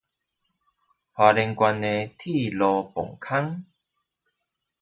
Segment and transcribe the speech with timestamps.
[0.03, 0.19] 花蓮縣的鐵路
[2.91, 3.21] 隧道